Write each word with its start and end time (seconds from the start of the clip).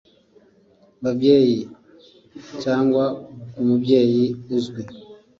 Babyeyi 1.03 1.59
cyangwa 2.63 3.03
ku 3.51 3.59
mubyeyi 3.67 4.25
uzwi 4.55 4.81